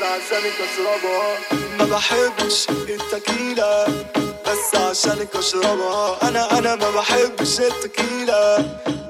[0.00, 1.38] عشانك اشربها
[1.78, 3.84] ما بحبش التكيلة
[4.46, 8.68] بس عشانك اشربها أنا أنا ما بحبش التكيلة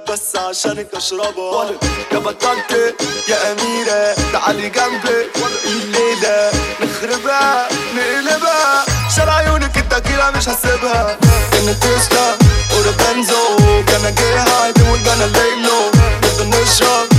[0.08, 1.70] بس عشانك اشربها
[2.12, 2.94] يا بطلت
[3.28, 5.30] يا اميرة تعالي جنبي
[5.66, 6.50] الليلة
[6.80, 8.84] نخربها نقلبها
[9.16, 11.18] شال عيونك التكيلة مش هسيبها
[11.54, 12.30] ان تسلا
[12.72, 17.09] اور بنزو gonna get high then we're gonna lay low نفضل نشرب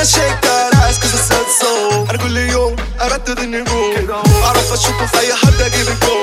[0.00, 4.10] that ass cause I said so أنا كل يوم اردد النجوم.
[4.44, 6.16] أعرف أشوفه في أي حد أجيب الجو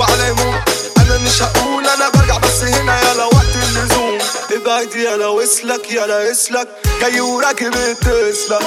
[0.00, 0.60] وعلى يموت
[0.98, 4.18] أنا مش هقول أنا برجع بس هنا يلا وقت اللزوم
[4.52, 6.68] ابعد يلا واسلك يلا اسلك
[7.00, 8.58] جاي وراكب التسلا.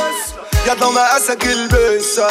[0.67, 2.29] يلا مقاسك البسها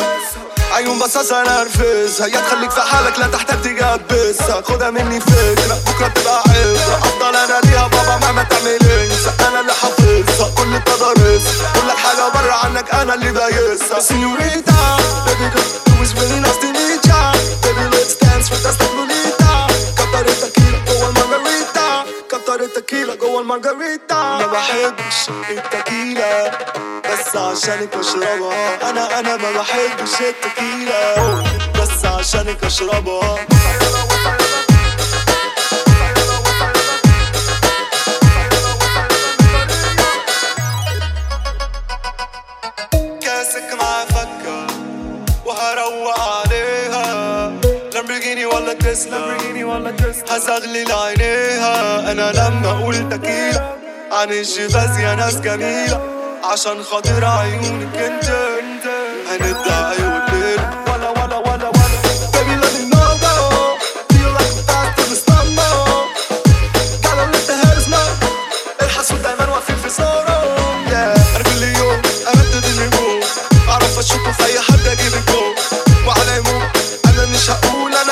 [0.73, 4.61] عيون بصاصة نرفزها يا تخليك في حالك لا تحتاج تجبسها.
[4.65, 9.31] خدها مني فكرة بكرة تبقى عبرة أفضل أنا ليها بابا مهما تعمل إنسى.
[9.49, 11.73] أنا اللي حافظها كل التضاريسها
[12.35, 14.97] بره عنك أنا اللي دايسها señorita
[16.01, 17.23] was really nice to meet ya
[17.65, 19.53] baby let's dance with us Lolita.
[19.99, 25.19] كتر التكيلة جوه المارجريتا كتر التكيلة جوه المارجريتا ما بحبش
[25.51, 26.51] التكيلة
[27.11, 31.43] بس عشانك اشربها أنا أنا ما بحبش التكيلة
[31.81, 33.37] بس عشانك اشربها
[45.87, 47.53] وهروق عليها
[47.95, 53.77] لامبرجيني ولا تسلا لامبرجيني ولا تسلا هزغلل عينيها أنا لما أقول تكيلة
[54.13, 56.01] عن الشباز يا ناس جميلة.
[56.45, 58.31] عشان خاطر عيونك أنت.
[59.31, 60.06] هندعي والليل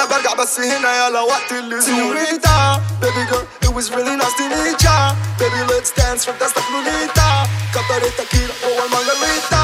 [0.04, 4.46] انا برجع بس هنا يلا وقت اللزوم سينيوريتا baby girl it was really nice to
[4.56, 4.98] meet ya
[5.40, 7.30] baby let's dance fantastic Lolita
[7.74, 9.63] كتر التكيلة جوه المارجريتا